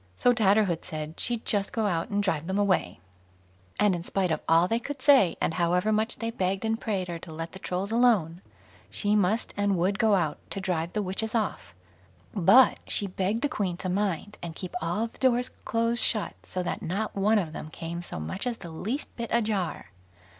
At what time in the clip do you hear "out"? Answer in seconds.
1.85-2.09, 10.15-10.39